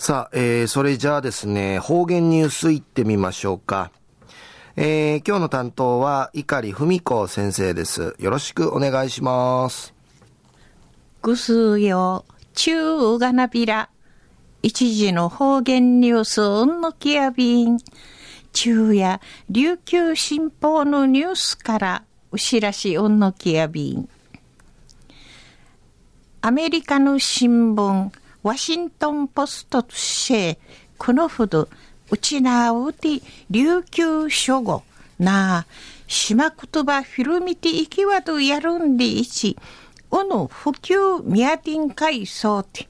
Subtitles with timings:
[0.00, 3.92] さあ、えー、それじゃあですね、方言ニュースいってみましょうか。
[4.74, 8.16] えー、今日の担当は、碇文子先生です。
[8.18, 9.92] よろしくお願いします。
[11.20, 12.24] ぐすよ、
[12.54, 13.90] 中がなびら。
[14.62, 17.76] 一時の方言ニュース、うんのきやびん。
[18.54, 19.20] 中や
[19.50, 24.08] 琉球新報のニュースから、うしらしうんのきやびん。
[26.40, 28.10] アメリカの新聞、
[28.42, 30.58] ワシントンポストとして、
[30.96, 31.68] このほど、
[32.10, 34.82] うちなうて、琉球書語、
[35.18, 35.66] なあ、
[36.06, 39.56] 島言葉フィルミティ行きわとやるんでいち、
[40.10, 42.88] うの普及ミヤティン会そうて、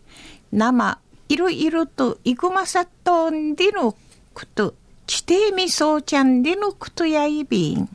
[0.52, 3.94] 生、いろいろといぐまさとんでの
[4.32, 4.74] こと、
[5.06, 7.88] 地底みそうちゃんでのことやいびん。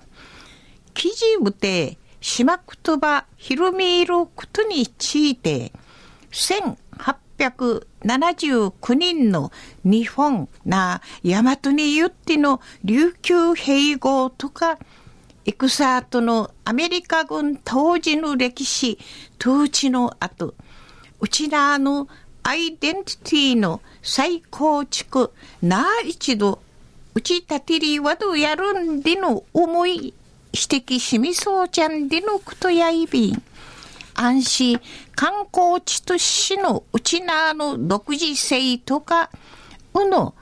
[0.93, 5.71] 記事ぶて、島言葉ひろみいることについて、
[7.37, 9.51] 1879人の
[9.83, 14.77] 日本な大和に言っての琉球併合とか、
[15.45, 18.97] 戦後のアメリカ軍当時の歴史、
[19.39, 20.55] 統治の後、
[21.19, 22.07] うちらの
[22.43, 26.59] アイデンティティの再構築、な一度、
[27.13, 30.13] 打ち立てりわどやるんでの思い
[30.53, 33.43] 指摘しみそうちゃんでのことやいびん。
[34.15, 34.81] 安心
[35.15, 39.29] 観光地としのうちなの独自性とか、
[39.93, 40.33] うの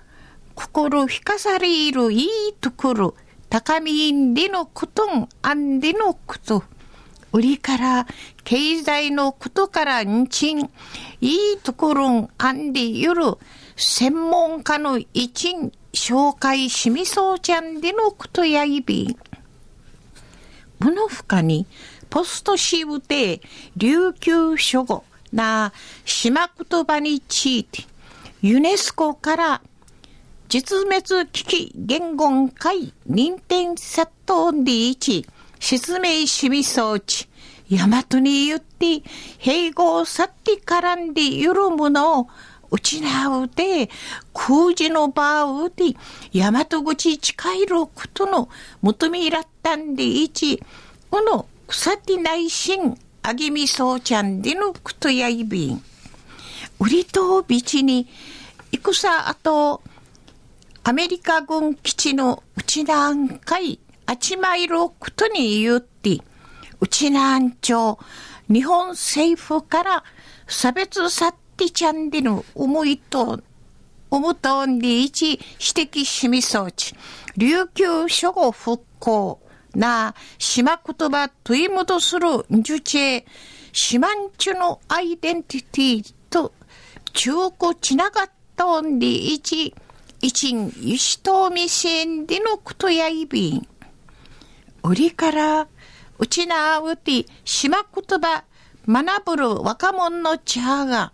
[0.56, 2.28] 心引かされるいい
[2.62, 3.16] ところ、
[3.50, 6.64] 高みんでのことんあんでのこと。
[7.32, 8.08] 売りから
[8.44, 10.60] 経済のことからんちん、
[11.20, 13.38] いいところんあんでゆる
[13.76, 19.16] 専門家の一ん紹介しみそうちゃんでのことやいびん。
[20.80, 21.66] この他に、
[22.14, 23.42] ポストシブテ
[23.75, 25.73] 琉球書語な
[26.06, 27.86] 島言葉について、
[28.44, 29.61] ユネスコから
[30.47, 35.25] 実滅危機言言会認定殺到で一、
[35.59, 37.28] 説明しみ装置、
[37.72, 39.02] 大和に言って、
[39.40, 42.28] 併合去ってからんでゆるものを
[42.69, 43.02] 失
[43.40, 43.90] うて、
[44.35, 45.96] 空時の場をで、
[46.31, 48.50] 大和口近いることの
[48.84, 50.62] 求めらったんでいち、
[51.09, 55.81] この草手内心、あげみそうちゃんでのくとやいびん。
[56.79, 58.07] 売りとびちに、
[58.72, 59.81] 戦あと、
[60.84, 66.19] アメリカ軍基地のうちなんかい、あちまいろことに言って、
[66.79, 67.97] うちなんちょ
[68.47, 70.03] う日本政府から
[70.47, 73.41] 差別さってちゃんでの思いと、
[74.11, 75.41] 思とんでいち指
[75.91, 76.94] 摘しみそうち、
[77.35, 79.40] 琉球諸語復興、
[79.75, 83.25] な、島言葉問い戻する受知
[83.72, 86.53] 島んちゅのアイデンティティと
[87.13, 89.73] 中古ちながったんでいち、
[90.22, 93.67] 一んゆしとみせんでのことやいびん。
[94.84, 95.67] 売りから、
[96.19, 98.44] うちなうて島言葉
[98.88, 101.11] 学ぶる若者の茶が、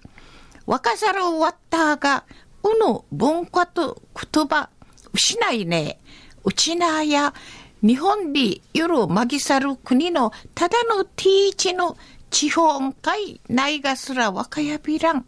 [0.66, 2.26] 若さるわったが、
[2.64, 4.70] うの文化と言葉、
[5.14, 6.00] 失いね、
[6.44, 7.34] うちなや、
[7.82, 11.98] 日本で夜まぎさる国のただのティーチの
[12.30, 15.26] 地方会ないがすら若やびらん。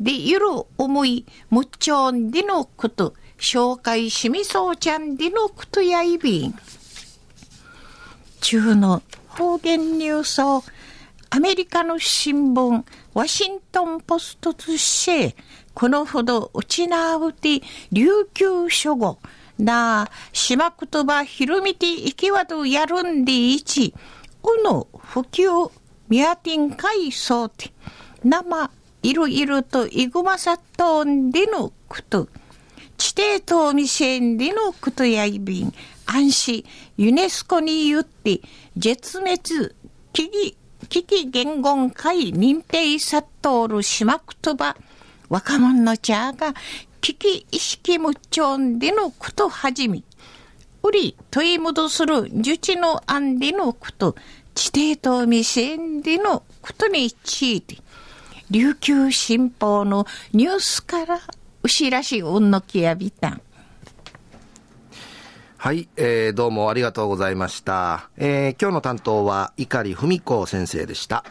[0.00, 0.46] で、夜
[0.78, 6.54] 思い、むっちょんでのこと、紹介しみそうちゃんでのことやいびん。
[8.40, 10.62] 中の方言ニュースを
[11.30, 15.36] アメリカの新聞、ワシントンポストとして、
[15.74, 19.18] このほどうちなうて琉球書語、
[19.58, 23.94] な、島言葉ひろみていきわとやるんでいち、
[24.42, 25.70] うの普及、
[26.08, 27.72] みやてんかいそうて、
[28.22, 28.70] 生、
[29.02, 32.28] いろいろといぐまさとんでのこと、
[32.96, 35.72] 地底とみせんでのことやいびん、
[36.06, 36.64] 安心、
[36.96, 38.40] ユネスコに言って、
[38.76, 39.38] 絶滅、
[40.12, 40.56] 危機、
[40.88, 44.76] 危機言言会認定さっとる島言葉、
[45.28, 46.54] 若者の茶が
[47.04, 50.02] 危機意識無調でのことはじめ、
[50.82, 54.16] 売り問い戻する受知の案でのこと、
[54.54, 57.76] 地底と未線でのことについて、
[58.50, 61.20] 琉球新報のニュースから
[61.62, 63.42] 牛らしうんのきやびたん。
[65.58, 68.08] はい、えー、どうもありがとうございました。
[68.16, 71.22] えー、今日の担当は碇文子先生でした。